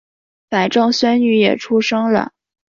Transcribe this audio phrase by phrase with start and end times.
[0.49, 2.31] 反正孙女也出生了